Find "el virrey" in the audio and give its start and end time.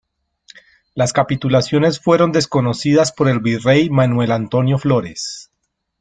3.29-3.91